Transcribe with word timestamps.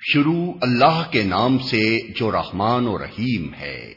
شروع 0.00 0.52
اللہ 0.62 1.02
کے 1.10 1.22
نام 1.22 1.58
سے 1.58 1.98
جو 2.20 2.32
رحمان 2.32 2.86
و 2.86 2.98
رحیم 2.98 3.54
ہے۔ 3.54 3.94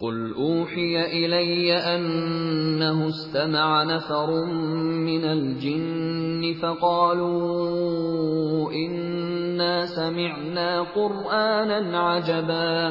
قل 0.00 0.32
اوحی 0.36 0.96
الی 0.96 1.72
انه 1.72 3.06
استمع 3.06 3.84
نفر 3.84 4.52
من 4.92 5.28
الجن 5.28 6.60
فقالوا 6.60 8.72
اننا 8.72 9.86
سمعنا 9.86 10.82
قرآنا 10.94 12.16
عجبا۔ 12.16 12.90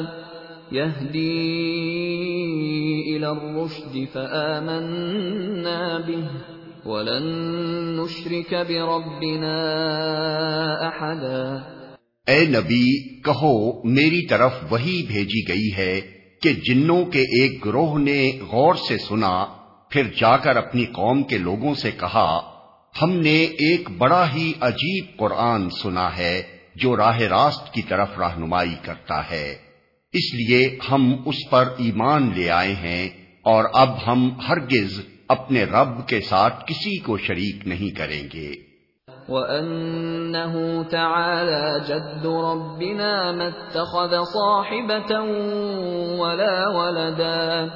يهدي 0.72 1.30
الى 3.16 3.26
الرشد 3.26 4.04
فآمنا 4.12 5.98
به 5.98 6.28
ولن 6.86 7.26
نشرك 7.96 8.54
بربنا 8.68 9.56
احدا 10.86 11.56
اے 12.26 12.44
نبی، 12.44 13.20
کہو، 13.22 13.82
میری 13.88 14.26
طرف 14.26 14.52
وہی 14.70 15.02
بھیجی 15.06 15.48
گئی 15.48 15.70
ہے 15.76 16.00
کہ 16.42 16.52
جنوں 16.52 17.04
کے 17.04 17.20
ایک 17.20 17.64
گروہ 17.64 17.98
نے 17.98 18.32
غور 18.52 18.74
سے 18.74 18.98
سنا، 18.98 19.46
پھر 19.90 20.02
جا 20.18 20.36
کر 20.36 20.56
اپنی 20.56 20.84
قوم 20.84 21.22
کے 21.22 21.38
لوگوں 21.38 21.74
سے 21.74 21.90
کہا، 21.90 22.40
ہم 23.02 23.10
نے 23.10 23.44
ایک 23.44 23.90
بڑا 23.98 24.34
ہی 24.34 24.52
عجیب 24.60 25.18
قرآن 25.18 25.70
سنا 25.70 26.16
ہے 26.16 26.42
جو 26.74 26.96
راہ 26.96 27.18
راست 27.18 27.74
کی 27.74 27.82
طرف 27.82 28.18
رہنمائی 28.18 28.74
کرتا 28.82 29.30
ہے۔ 29.30 29.69
اس 30.12 30.34
لیے 30.34 30.78
ہم 30.90 31.14
اس 31.26 31.50
پر 31.50 31.64
ایمان 31.78 32.32
لے 32.36 32.50
آئے 32.50 32.72
ہیں 32.72 33.08
اور 33.42 33.64
اب 33.74 34.06
ہم 34.06 34.40
ہرگز 34.48 35.00
اپنے 35.28 35.64
رب 35.64 36.08
کے 36.08 36.20
ساتھ 36.20 36.66
کسی 36.66 36.98
کو 36.98 37.18
شریک 37.18 37.66
نہیں 37.66 37.96
کریں 37.96 38.28
گے۔ 38.34 38.52
وَأَنَّهُ 39.28 40.84
تَعَالَى 40.90 41.86
جَدُّ 41.86 42.28
رَبِّنَا 42.28 43.32
مَا 43.32 43.46
اتَّخَذَ 43.46 44.16
صَاحِبَةً 44.24 45.28
وَلَا 46.18 46.68
وَلَدًا۔ 46.68 47.66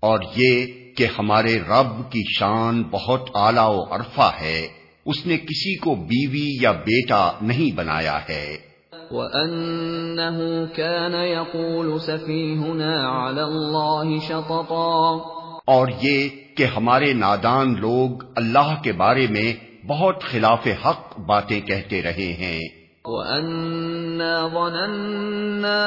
اور 0.00 0.18
یہ 0.36 0.66
کہ 0.96 1.06
ہمارے 1.18 1.58
رب 1.68 2.12
کی 2.12 2.22
شان 2.38 2.82
بہت 2.82 3.30
اعلیٰ 3.34 3.74
و 3.74 3.94
عرفہ 3.94 4.30
ہے 4.40 4.68
اس 5.06 5.26
نے 5.26 5.38
کسی 5.38 5.78
کو 5.78 5.94
بیوی 5.94 6.48
یا 6.60 6.72
بیٹا 6.72 7.32
نہیں 7.42 7.76
بنایا 7.76 8.18
ہے۔ 8.28 8.65
وَأَنَّهُ 9.12 10.66
كَانَ 10.76 11.14
يَقُولُ 11.14 12.00
سَفِيهُنَا 12.00 13.26
عَلَى 13.26 13.42
اللَّهِ 13.42 14.18
شَطَطًا 14.20 15.20
اور 15.64 15.88
یہ 16.02 16.28
کہ 16.56 16.64
ہمارے 16.64 17.12
نادان 17.12 17.74
لوگ 17.80 18.24
اللہ 18.36 18.74
کے 18.82 18.92
بارے 18.92 19.26
میں 19.30 19.52
بہت 19.86 20.22
خلاف 20.22 20.66
حق 20.86 21.20
باتیں 21.20 21.60
کہتے 21.60 22.02
رہے 22.02 22.32
ہیں۔ 22.32 22.60
وَأَنَّا 23.04 24.48
ظَنَنَّا 24.54 25.82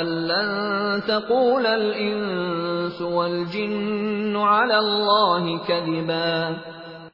أَن 0.00 0.06
لَّن 0.06 1.00
تَقُولَ 1.00 1.68
الْإِنسُ 1.68 3.02
وَالْجِنُّ 3.02 4.36
عَلَى 4.36 4.74
اللَّهِ 4.74 5.56
كَذِبًا 5.66 6.52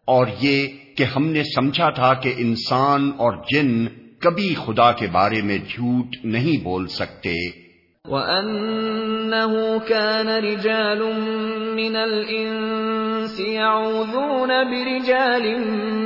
اور 0.05 0.27
یہ 0.41 0.69
کہ 0.97 1.05
ہم 1.17 1.27
نے 1.27 1.43
سمجھا 1.43 1.91
تھا 1.91 2.15
کہ 2.15 2.35
انسان 2.39 3.11
اور 3.17 3.33
جن 3.53 4.02
کبھی 4.23 4.55
خدا 4.67 4.93
کے 4.93 5.07
بارے 5.07 5.43
میں 5.43 5.59
جھوٹ 5.69 6.17
نہیں 6.25 6.65
بول 6.65 6.87
سکتے۔ 6.87 7.35
وَأَنَّهُ 8.05 9.59
كَانَ 9.89 10.31
رِجَالٌ 10.31 11.13
مِّنَ 11.75 11.99
الْإِنسِ 11.99 13.41
يَعُوذُونَ 13.41 14.53
بِرِجَالٍ 14.71 15.59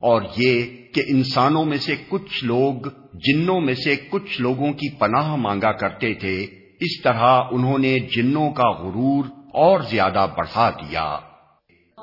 اور 0.00 0.22
یہ 0.36 0.62
کہ 0.94 1.02
انسانوں 1.08 1.64
میں 1.64 1.78
سے 1.78 1.94
کچھ 2.08 2.44
لوگ 2.44 2.88
جنوں 3.14 3.60
میں 3.60 3.74
سے 3.74 3.96
کچھ 4.10 4.40
لوگوں 4.40 4.72
کی 4.72 4.94
پناہ 4.98 5.36
مانگا 5.36 5.72
کرتے 5.72 6.14
تھے 6.14 6.46
اس 6.80 7.02
طرح 7.02 7.40
انہوں 7.50 7.78
نے 7.78 7.98
جنوں 7.98 8.50
کا 8.50 8.70
غرور 8.70 9.24
اور 9.52 9.80
زیادہ 9.80 10.26
بڑھا 10.38 10.70
دیا۔ 10.70 11.16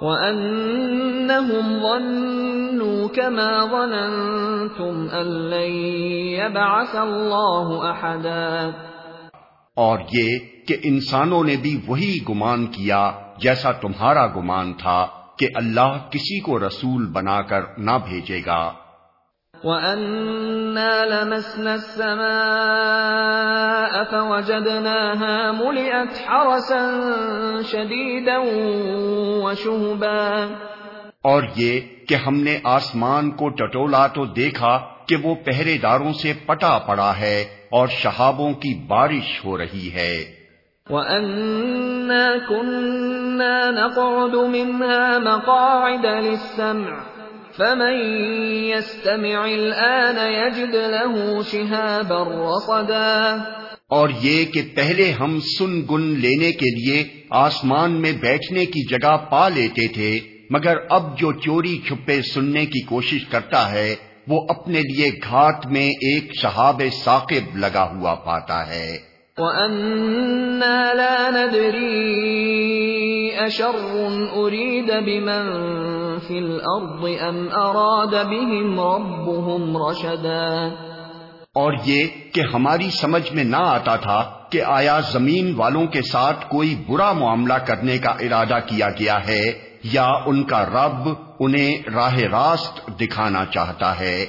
وَأَنَّهُمْ 0.01 1.79
ظَنُّوا 1.79 3.07
كَمَا 3.07 3.65
ظَنَنْتُمْ 3.65 5.07
أَن 5.13 5.27
لَّن 5.49 5.71
يَبْعَثَ 6.39 6.95
اللَّهُ 6.95 7.89
أَحَدًا 7.89 8.71
اور 9.75 9.99
یہ 10.13 10.39
کہ 10.67 10.77
انسانوں 10.83 11.43
نے 11.43 11.55
بھی 11.55 11.81
وہی 11.87 12.17
گمان 12.29 12.67
کیا 12.67 13.11
جیسا 13.37 13.71
تمہارا 13.71 14.27
گمان 14.27 14.73
تھا 14.73 15.07
کہ 15.37 15.47
اللہ 15.55 15.97
کسی 16.09 16.39
کو 16.39 16.59
رسول 16.67 17.05
بنا 17.05 17.41
کر 17.41 17.61
نہ 17.77 17.91
بھیجے 17.91 18.41
گا۔ 18.45 18.73
وَأَنَّا 19.63 21.05
لَمَسْنَا 21.05 21.73
السَّمَاءَ 21.73 24.11
فَوَجَدْنَاهَا 24.11 25.51
مُلِئَتْ 25.51 26.29
حَرَسًا 26.29 27.01
شَدِيدًا 27.65 28.39
وَشُهُبًا 29.43 30.47
اور 31.21 31.43
یہ 31.55 31.79
کہ 32.07 32.15
ہم 32.15 32.35
نے 32.35 32.59
آسمان 32.63 33.31
کو 33.31 33.49
ٹٹولا 33.49 34.07
تو 34.07 34.25
دیکھا 34.25 34.79
کہ 35.07 35.15
وہ 35.23 35.35
پہرے 35.35 35.77
داروں 35.77 36.13
سے 36.13 36.33
پٹا 36.45 36.77
پڑا 36.77 37.13
ہے 37.19 37.45
اور 37.69 37.87
شہابوں 37.87 38.53
کی 38.53 38.87
بارش 38.87 39.45
ہو 39.45 39.57
رہی 39.57 39.93
ہے۔ 39.93 40.25
وَأَنَّا 40.89 42.47
كُنَّا 42.47 43.71
نَقْعُدُ 43.71 44.47
مِنْهَا 44.47 45.17
مَقَاعِدَ 45.17 46.07
لِلسَّمْعِ 46.07 47.14
فمن 47.57 47.95
يستمع 48.69 49.45
الآن 49.45 50.17
يجد 50.33 50.75
له 50.75 51.43
شهابا 51.43 52.23
رصدا 52.29 53.35
اور 53.89 54.09
یہ 54.21 54.45
کہ 54.53 54.61
پہلے 54.75 55.11
ہم 55.11 55.39
سن 55.39 55.81
گن 55.91 56.07
لینے 56.19 56.51
کے 56.51 56.69
لیے 56.75 57.03
آسمان 57.29 58.01
میں 58.01 58.11
بیٹھنے 58.11 58.65
کی 58.65 58.83
جگہ 58.89 59.17
پا 59.29 59.49
لیتے 59.49 59.87
تھے 59.87 60.19
مگر 60.49 60.75
اب 60.89 61.19
جو 61.19 61.31
چوری 61.31 61.77
چھپے 61.87 62.21
سننے 62.21 62.65
کی 62.65 62.81
کوشش 62.81 63.25
کرتا 63.25 63.71
ہے 63.71 63.95
وہ 64.27 64.45
اپنے 64.49 64.79
لیے 64.79 65.11
گھاٹ 65.29 65.65
میں 65.65 65.89
ایک 65.89 66.31
شہاب 66.41 66.81
ثاقب 67.03 67.57
لگا 67.57 67.91
ہوا 67.95 68.15
پاتا 68.15 68.67
ہے۔ 68.67 68.97
وَأَنَّا 69.37 70.93
لَا 70.93 71.29
نَدْرِي 71.29 72.35
أَشَرٌ 73.45 73.77
أُرِيدَ 74.35 74.91
بِمَن 75.05 75.94
فِي 76.27 76.37
الْأَرْضِ 76.37 77.09
أَمْ 77.29 77.47
أَرَادَ 77.61 78.27
بِهِمْ 78.27 78.79
رَبُّهُمْ 78.79 79.77
رَشَدًا 79.77 80.69
اور 81.53 81.73
یہ 81.85 82.07
کہ 82.33 82.41
ہماری 82.53 82.89
سمجھ 82.89 83.33
میں 83.33 83.43
نہ 83.43 83.55
آتا 83.55 83.95
تھا 83.95 84.31
کہ 84.49 84.63
آیا 84.63 84.99
زمین 84.99 85.53
والوں 85.57 85.87
کے 85.87 86.01
ساتھ 86.01 86.49
کوئی 86.49 86.75
برا 86.87 87.11
معاملہ 87.11 87.53
کرنے 87.53 87.97
کا 87.97 88.09
ارادہ 88.09 88.59
کیا 88.65 88.89
گیا 88.89 89.27
ہے 89.27 89.51
یا 89.83 90.07
ان 90.25 90.43
کا 90.43 90.65
رب 90.65 91.09
انہیں 91.39 91.89
راہ 91.95 92.17
راست 92.17 92.99
دکھانا 92.99 93.45
چاہتا 93.45 93.99
ہے۔ 93.99 94.25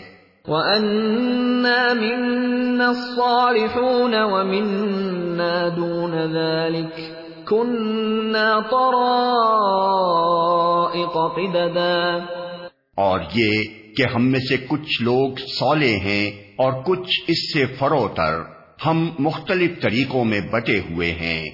وَأَنَّا 0.49 1.93
مِنَّا 1.93 2.89
الصَّالِحُونَ 2.89 4.17
وَمِنَّا 4.17 5.69
دُونَ 5.77 6.15
ذَلِكَ 6.33 7.26
كُنَّا 7.49 8.61
طَرَائِقَ 8.71 11.35
قِدَدًا 11.35 12.19
اور 12.97 13.21
یہ 13.35 13.65
کہ 13.97 14.03
ہم 14.15 14.27
میں 14.27 14.41
سے 14.41 14.57
کچھ 14.57 15.03
لوگ 15.03 15.31
صالح 15.61 15.85
ہیں 15.85 16.55
اور 16.59 16.73
کچھ 16.73 17.21
اس 17.29 17.53
سے 17.53 17.67
فروتر 17.67 18.41
ہم 18.87 19.09
مختلف 19.19 19.83
طریقوں 19.83 20.25
میں 20.25 20.41
بٹے 20.53 20.79
ہوئے 20.79 21.13
ہیں۔ 21.13 21.45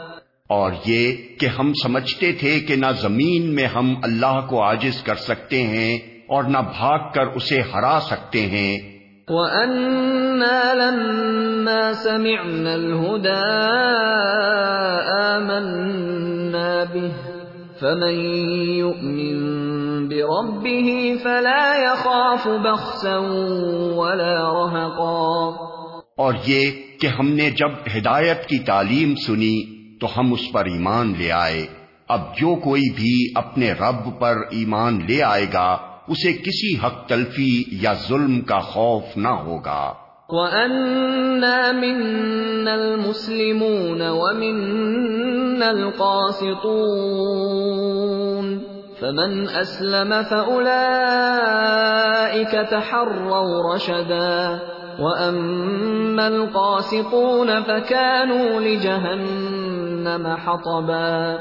اور 0.54 0.72
یہ 0.86 1.12
کہ 1.40 1.46
ہم 1.46 1.72
سمجھتے 1.82 2.32
تھے 2.32 2.60
کہ 2.60 2.76
نہ 2.76 2.86
زمین 3.00 3.54
میں 3.54 3.66
ہم 3.66 3.94
اللہ 4.02 4.46
کو 4.48 4.62
عاجز 4.62 5.02
کر 5.02 5.14
سکتے 5.14 5.62
ہیں 5.62 5.98
اور 6.28 6.44
نہ 6.44 6.58
بھاگ 6.58 6.98
کر 7.14 7.26
اسے 7.26 7.60
ہرا 7.60 7.98
سکتے 8.02 8.46
ہیں۔ 8.46 8.78
وَأَنَّا 9.28 10.74
لَمَّا 10.74 11.92
سَمِعْنَا 11.94 12.72
الْهُدَىٰ 12.72 13.44
آمَنَّا 15.36 16.84
بِهِ 16.92 17.10
فمن 17.80 18.14
يؤمن 18.78 19.54
بربه 20.08 21.14
فلا 21.22 21.74
يخاف 21.76 22.46
بخسا 22.46 23.16
ولا 23.96 24.52
رهقا۔ 24.52 25.64
اور 26.16 26.34
یہ 26.46 26.70
کہ 27.00 27.06
ہم 27.06 27.28
نے 27.28 27.50
جب 27.50 27.70
ہدایت 27.96 28.46
کی 28.46 28.58
تعلیم 28.58 29.14
سنی 29.26 29.73
تو 30.04 30.20
ہم 30.20 30.32
اس 30.32 30.52
پر 30.52 30.64
ایمان 30.64 31.14
لے 31.18 31.32
آئے۔ 31.32 31.66
اب 32.08 32.36
جو 32.36 32.54
کوئی 32.54 32.82
بھی 32.96 33.32
اپنے 33.34 33.72
رب 33.72 34.18
پر 34.18 34.36
ایمان 34.50 35.00
لے 35.08 35.22
آئے 35.22 35.46
گا، 35.54 35.76
اسے 36.08 36.32
کسی 36.32 36.76
حق 36.76 37.08
تلفی 37.08 37.64
یا 37.70 37.92
ظلم 38.08 38.40
کا 38.40 38.58
خوف 38.58 39.02
نہ 39.16 39.28
ہوگا۔ 39.28 39.92
وَأَنَّا 40.28 41.72
مِنَّا 41.72 42.72
الْمُسْلِمُونَ 42.72 44.02
وَمِنَّا 44.08 45.68
الْقَاسِطُونَ 45.68 48.58
فَمَنْ 49.00 49.46
أَسْلَمَ 49.60 50.14
فَأُولَئِكَ 50.30 52.56
تَحَرَّوْا 52.70 53.74
رَشَدًا 53.74 54.58
وَأَمَّا 54.98 56.26
الْقَاسِطُونَ 56.26 57.50
فَكَانُوا 57.66 58.60
لِجَهَنَّمَ 58.60 59.63
حَطَبًا۔ 60.12 61.36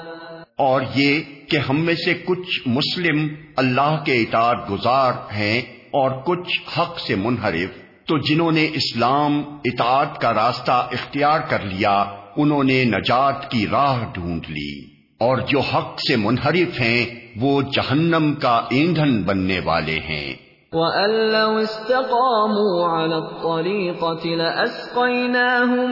اور 0.58 0.82
یہ 0.96 1.20
کہ 1.50 1.58
ہم 1.58 1.86
میں 1.86 1.94
سے 1.94 2.14
کچھ 2.14 2.68
مسلم 2.68 3.28
اللہ 3.56 4.04
کے 4.06 4.22
اطاعت 4.22 4.72
گزار 4.72 5.14
ہیں 5.34 5.62
اور 5.84 6.12
کچھ 6.26 6.80
حق 6.80 7.00
سے 7.00 7.16
منحرف، 7.16 7.78
تو 8.06 8.18
جنہوں 8.18 8.52
نے 8.52 8.68
اسلام 8.74 9.42
اطاعت 9.66 10.22
کا 10.22 10.34
راستہ 10.34 10.72
اختیار 10.72 11.40
کر 11.40 11.60
لیا، 11.60 12.06
انہوں 12.38 12.64
نے 12.64 12.84
نجات 12.84 13.52
کی 13.52 13.68
راہ 13.72 14.04
ڈھونڈ 14.14 14.50
لی۔ 14.50 14.94
اور 15.18 15.38
جو 15.38 15.60
حق 15.60 16.02
سے 16.08 16.16
منحرف 16.16 16.80
ہیں، 16.80 17.06
وہ 17.36 17.62
جہنم 17.62 18.34
کا 18.42 18.62
ایندھن 18.70 19.24
بننے 19.24 19.60
والے 19.60 20.00
ہیں۔ 20.00 20.34
وَأَن 20.74 21.10
لَّوْ 21.10 21.58
اسْتَقَامُوا 21.58 22.88
عَلَى 22.88 23.18
الطَّرِيقَةِ 23.18 24.26
لَأَسْقَيْنَاهُم 24.26 25.92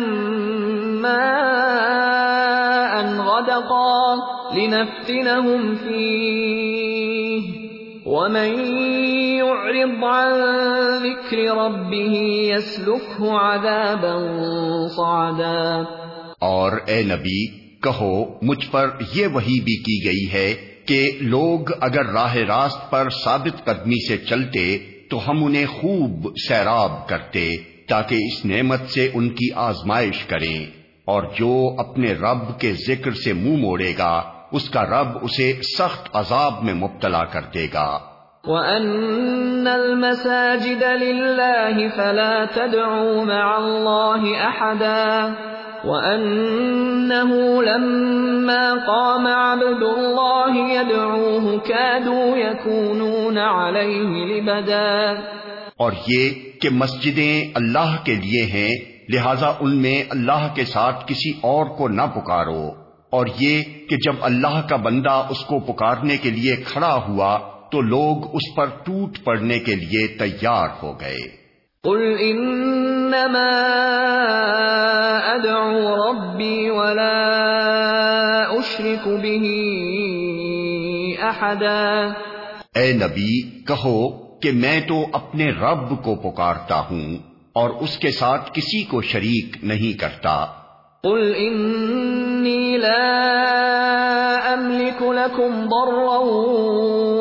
مَّاءً 1.01 2.93
غَدَقًا 3.05 4.15
لِّنَفْتِنَهُمْ 4.55 5.75
فِيهِ 5.75 7.41
وَمَن 8.05 8.59
يُعْرِضْ 9.37 10.03
عَن 10.03 10.33
ذِكْرِ 11.03 11.37
رَبِّهِ 11.53 12.15
يَسْلُكْهُ 12.53 13.39
عَذَابًا 13.39 14.17
صَعَدًا 14.87 15.85
اور 16.39 16.71
اے 16.85 17.03
نبی، 17.03 17.47
کہو، 17.81 18.25
مجھ 18.41 18.71
پر 18.71 18.89
یہ 19.15 19.27
وحی 19.27 19.59
بھی 19.59 19.77
کی 19.83 20.01
گئی 20.05 20.25
ہے 20.33 20.70
کہ 20.85 21.11
لوگ 21.21 21.59
اگر 21.81 22.05
راہ 22.05 22.35
راست 22.35 22.91
پر 22.91 23.09
ثابت 23.23 23.65
قدمی 23.65 24.07
سے 24.07 24.17
چلتے 24.17 24.77
تو 25.09 25.29
ہم 25.29 25.43
انہیں 25.43 25.65
خوب 25.65 26.31
سیراب 26.47 27.07
کرتے 27.07 27.57
تاکہ 27.87 28.15
اس 28.15 28.45
نعمت 28.45 28.89
سے 28.89 29.09
ان 29.13 29.29
کی 29.29 29.53
آزمائش 29.55 30.23
کریں 30.23 30.81
اور 31.05 31.23
جو 31.23 31.75
اپنے 31.77 32.13
رب 32.13 32.59
کے 32.59 32.73
ذکر 32.73 33.11
سے 33.11 33.33
منہ 33.33 33.49
مو 33.49 33.57
موڑے 33.57 33.93
گا، 33.97 34.21
اس 34.51 34.69
کا 34.69 34.83
رب 34.83 35.07
اسے 35.21 35.59
سخت 35.77 36.09
عذاب 36.13 36.63
میں 36.63 36.73
مبتلا 36.73 37.25
کر 37.25 37.41
دے 37.53 37.67
گا۔ 37.73 37.99
وَأَنَّ 38.43 39.69
الْمَسَاجِدَ 39.69 40.85
لِلَّهِ 40.85 41.87
فَلَا 41.95 42.45
تَدْعُوا 42.45 43.23
مَعَ 43.23 43.57
اللَّهِ 43.57 44.35
أَحَدًا۔ 44.45 45.33
وَأَنَّهُ 45.85 47.61
لَمَّا 47.61 48.73
قَامَ 48.87 49.29
عَبْدُ 49.29 49.83
اللَّهِ 49.83 50.69
يَدْعُوهُ 50.71 51.57
كَادُوا 51.67 52.37
يَكُونُونَ 52.37 53.39
عَلَيْهِ 53.39 54.25
لِبَدًا 54.33 55.11
اور 55.77 55.91
یہ 56.07 56.29
کہ 56.61 56.69
مسجدیں 56.71 57.51
اللہ 57.55 57.95
کے 58.03 58.15
لیے 58.15 58.45
ہیں 58.45 58.75
لہذا 59.09 59.51
ان 59.59 59.81
میں 59.81 60.03
اللہ 60.09 60.53
کے 60.55 60.65
ساتھ 60.65 61.07
کسی 61.07 61.29
اور 61.41 61.65
کو 61.65 61.87
نہ 61.87 62.01
پکارو۔ 62.01 62.67
اور 63.09 63.25
یہ 63.39 63.63
کہ 63.89 63.95
جب 63.97 64.13
اللہ 64.21 64.61
کا 64.69 64.75
بندہ 64.75 65.23
اس 65.29 65.39
کو 65.39 65.59
پکارنے 65.59 66.17
کے 66.17 66.29
لیے 66.29 66.55
کھڑا 66.55 66.99
ہوا 67.07 67.39
تو 67.71 67.81
لوگ 67.81 68.35
اس 68.35 68.55
پر 68.55 68.65
ٹوٹ 68.65 69.23
پڑنے 69.23 69.59
کے 69.59 69.75
لیے 69.75 70.07
تیار 70.07 70.67
ہو 70.83 70.99
گئے۔ 70.99 71.41
قل 71.83 72.15
انما 73.13 73.49
ادعو 75.33 75.95
ربی 75.95 76.69
ولا 76.69 77.13
اشرک 78.49 79.07
به 79.07 79.45
احدا 81.27 82.07
اے 82.75 82.93
نبی 82.93 83.41
کہو 83.41 84.09
کہ 84.39 84.51
میں 84.51 84.81
تو 84.87 85.05
اپنے 85.13 85.49
رب 85.49 86.03
کو 86.03 86.15
پکارتا 86.15 86.79
ہوں 86.79 87.17
اور 87.53 87.69
اس 87.69 87.97
کے 87.97 88.11
ساتھ 88.11 88.49
کسی 88.53 88.83
کو 88.83 89.01
شریک 89.01 89.57
نہیں 89.63 89.99
کرتا۔ 89.99 90.45
قل 91.03 91.33
انی 91.37 92.77
لا 92.77 93.21
املک 94.51 95.01
لکم 95.01 95.69
ضرا 95.69 96.19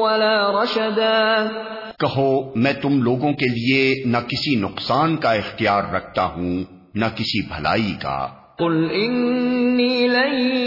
ولا 0.02 0.62
رشدا۔ 0.62 1.46
کہو، 2.00 2.54
میں 2.54 2.72
تم 2.72 3.02
لوگوں 3.02 3.32
کے 3.32 3.48
لیے 3.48 3.94
نہ 4.06 4.16
کسی 4.16 4.60
نقصان 4.60 5.16
کا 5.16 5.32
اختیار 5.32 5.82
رکھتا 5.94 6.24
ہوں، 6.24 6.62
نہ 6.94 7.04
کسی 7.16 7.46
بھلائی 7.46 7.92
کا۔ 8.02 8.28
قل 8.58 8.88
انی 8.90 10.08
لن 10.08 10.60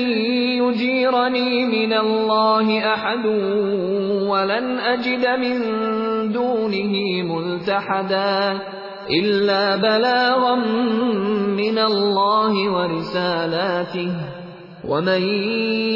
من 1.65 1.94
اللہ 1.94 2.69
احد 2.83 3.25
ولن 4.30 4.77
اجد 4.85 5.25
من 5.39 5.59
دونه 6.33 6.95
ملتحدا 7.24 8.53
الا 9.09 9.75
بلاغا 9.75 10.56
من 11.50 11.77
الله 11.77 12.53
ورسالاته 12.71 14.12
ومن 14.83 15.21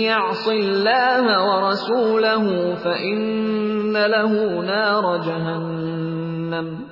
يعص 0.01 0.47
الله 0.47 1.25
ورسوله 1.47 2.75
فإن 2.75 3.76
له 4.05 4.61
نار 4.61 5.17
جهنم. 5.17 6.83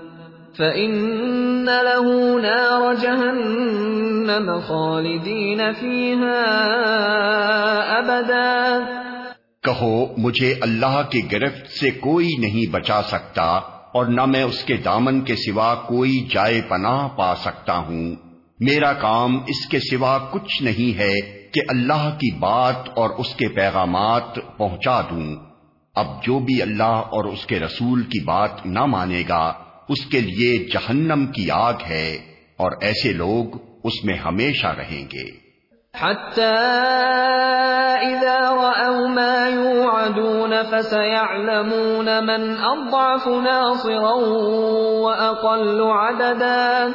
فإن 0.58 1.66
له 1.66 2.12
نار 2.42 2.94
جهنم 3.02 4.60
خالدين 4.60 5.62
فيها 5.80 6.42
أبدا. 7.98 8.80
کہو، 9.64 10.06
مجھے 10.18 10.56
اللہ 10.62 11.02
کی 11.10 11.32
گرفت 11.32 11.80
سے 11.80 11.92
کوئی 11.92 12.30
نہیں 12.40 12.72
بچا 12.72 13.02
سکتا 13.02 13.60
اور 13.94 14.06
نہ 14.06 14.26
میں 14.26 14.44
اس 14.44 14.64
کے 14.64 14.78
دامن 14.78 15.22
کے 15.22 15.36
سوا 15.36 15.76
کوئی 15.76 16.28
جائے 16.32 16.62
پناہ 16.70 17.08
پا 17.08 17.36
سکتا 17.36 17.78
ہوں۔ 17.78 18.16
میرا 18.60 18.94
کام 18.94 19.36
اس 19.36 19.70
کے 19.72 19.80
سوا 19.80 20.18
کچھ 20.32 20.64
نہیں 20.64 21.00
ہے 21.00 21.14
کہ 21.54 21.62
اللہ 21.70 22.10
کی 22.10 22.36
بات 22.40 22.90
اور 22.96 23.10
اس 23.10 23.36
کے 23.36 23.48
پیغامات 23.48 24.58
پہنچا 24.58 25.02
دوں۔ 25.02 25.55
اب 25.96 26.24
جو 26.24 26.40
بھی 26.40 26.62
اللہ 26.62 26.84
اور 26.84 27.26
اس 27.26 27.46
کے 27.46 27.60
رسول 27.60 28.04
کی 28.04 28.24
بات 28.24 28.66
نہ 28.66 28.86
مانے 28.86 29.24
گا 29.30 29.54
اس 29.90 30.06
کے 30.06 30.22
لیے 30.22 30.58
جہنم 30.58 31.26
کی 31.26 31.52
آگ 31.52 31.74
ہے 31.90 32.18
اور 32.58 32.72
ایسے 32.82 33.14
لوگ 33.14 33.58
اس 33.84 34.06
میں 34.06 34.18
ہمیشہ 34.18 34.68
رہیں 34.68 35.06
گے۔ 35.14 35.46
من 42.22 42.56
اضعف 42.64 43.28
ناصرا 43.28 44.16
عددا۔ 46.10 46.88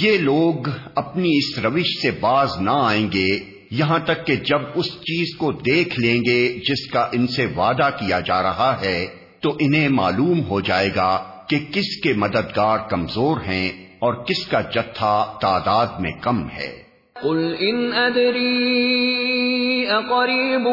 یہ 0.00 0.18
لوگ 0.18 0.68
اپنی 0.94 1.36
اس 1.36 1.58
روش 1.58 2.02
سے 2.02 2.10
باز 2.10 2.48
نہ 2.60 2.70
آئیں 2.74 3.08
گے۔ 3.12 3.49
یہاں 3.70 3.98
تک 3.98 4.26
کہ 4.26 4.36
جب 4.36 4.58
اس 4.74 4.86
چیز 4.86 5.36
کو 5.36 5.52
دیکھ 5.52 6.00
لیں 6.00 6.20
گے 6.24 6.58
جس 6.68 6.90
کا 6.90 7.06
ان 7.12 7.26
سے 7.26 7.46
وعدہ 7.56 7.90
کیا 7.98 8.20
جا 8.20 8.42
رہا 8.42 8.76
ہے 8.80 9.06
تو 9.40 9.50
انہیں 9.60 9.88
معلوم 9.88 10.40
ہو 10.50 10.60
جائے 10.60 10.88
گا 10.96 11.24
کہ 11.48 11.58
کس 11.72 12.00
کے 12.02 12.12
مددگار 12.12 12.78
کمزور 12.78 13.36
ہیں 13.40 13.68
اور 13.86 14.14
کس 14.24 14.46
کا 14.46 14.60
جتھا 14.60 15.38
تعداد 15.40 15.86
میں 16.00 16.10
کم 16.20 16.48
ہے۔ 16.48 16.90
قل 17.22 17.54
ان 17.58 17.90
ادری 17.94 19.86
اقریب 19.86 20.68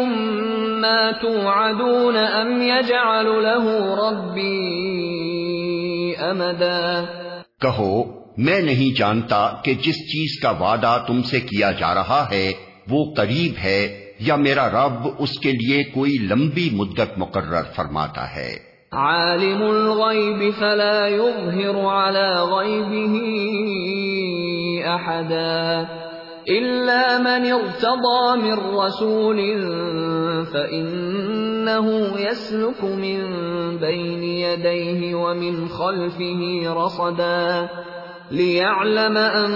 ما 0.81 1.11
توعدون 1.21 2.17
ام 2.17 2.61
يجعل 2.61 3.25
له 3.25 3.65
ربی 4.03 4.53
امدا 6.19 7.03
کہو 7.61 8.03
میں 8.37 8.61
نہیں 8.61 8.97
جانتا 8.97 9.49
کہ 9.63 9.73
جس 9.73 9.95
چیز 9.95 10.39
کا 10.41 10.49
وعدہ 10.49 11.03
تم 11.07 11.21
سے 11.21 11.39
کیا 11.39 11.71
جا 11.71 11.95
رہا 11.95 12.27
ہے 12.31 12.53
وہ 12.89 13.13
قریب 13.15 13.53
ہے 13.63 14.11
یا 14.19 14.35
میرا 14.35 14.69
رب 14.69 15.07
اس 15.17 15.39
کے 15.39 15.51
لیے 15.51 15.83
کوئی 15.83 16.11
لمبی 16.29 16.69
مدت 16.73 17.17
مقرر 17.17 17.63
فرماتا 17.75 18.35
ہے۔ 18.35 18.67
عالم 18.91 19.61
الغیب 19.61 20.43
فلا 20.59 21.07
يظهر 21.07 21.75
على 21.85 22.29
غیبه 22.53 23.15
احدا 24.93 25.83
الا 26.47 27.17
من 27.17 27.51
ارتضى 27.51 28.41
من 28.41 28.79
رسول 28.79 29.39
فانه 30.51 31.85
يسلك 32.19 32.83
من 32.83 33.19
بين 33.77 34.23
يديه 34.23 35.15
ومن 35.15 35.67
خلفه 35.67 36.41
رصدا۔ 36.85 37.65
لِيَعْلَمَ 38.31 39.17
أَن 39.17 39.51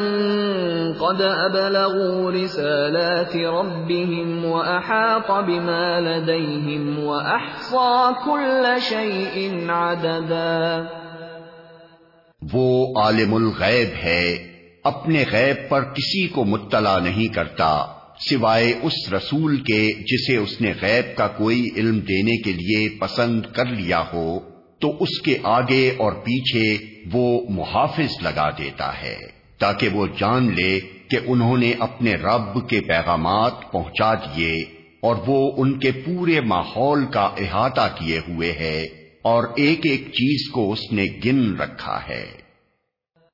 قَدْ 0.93 1.21
أَبْلَغُوا 1.21 2.31
رِسَالَاتِ 2.31 3.35
رَبِّهِمْ 3.35 4.45
وَأَحَاطَ 4.45 5.43
بِمَا 5.45 5.99
لَدَيْهِمْ 5.99 7.03
وَأَحْصَى 7.03 8.13
كُلَّ 8.25 8.79
شَيْءٍ 8.81 9.69
عَدَدًا 9.69 10.83
وہ 12.53 12.93
عالم 12.97 13.33
الغیب 13.33 13.89
ہے، 14.03 14.37
اپنے 14.83 15.23
غیب 15.31 15.69
پر 15.69 15.83
کسی 15.83 16.27
کو 16.27 16.45
مطلع 16.45 16.99
نہیں 16.99 17.33
کرتا، 17.33 17.85
سوائے 18.19 18.73
اس 18.81 19.13
رسول 19.13 19.57
کے 19.57 20.03
جسے 20.03 20.37
اس 20.37 20.61
نے 20.61 20.73
غیب 20.81 21.17
کا 21.17 21.27
کوئی 21.27 21.69
علم 21.75 21.99
دینے 21.99 22.41
کے 22.41 22.51
لیے 22.51 22.89
پسند 22.99 23.41
کر 23.53 23.65
لیا 23.65 24.03
ہو۔ 24.13 24.39
تو 24.81 24.97
اس 24.99 25.21
کے 25.21 25.37
آگے 25.43 25.91
اور 25.97 26.11
پیچھے 26.11 26.85
وہ 27.13 27.41
محافظ 27.49 28.21
لگا 28.21 28.49
دیتا 28.49 29.01
ہے، 29.01 29.17
تاکہ 29.59 29.89
وہ 29.89 30.07
جان 30.19 30.55
لے 30.55 30.79
کہ 31.09 31.17
انہوں 31.25 31.57
نے 31.57 31.73
اپنے 31.79 32.15
رب 32.15 32.69
کے 32.69 32.81
پیغامات 32.81 33.71
پہنچا 33.71 34.13
دیے 34.13 34.55
اور 35.01 35.15
وہ 35.25 35.51
ان 35.57 35.79
کے 35.79 35.91
پورے 35.91 36.41
ماحول 36.41 37.05
کا 37.05 37.29
احاطہ 37.37 37.87
کیے 37.99 38.19
ہوئے 38.19 38.51
ہے 38.51 38.81
اور 39.21 39.43
ایک 39.55 39.79
ایک 39.83 40.07
چیز 40.07 40.49
کو 40.51 40.71
اس 40.71 40.91
نے 40.91 41.05
گن 41.25 41.55
رکھا 41.55 41.99
ہے۔ 42.09 42.40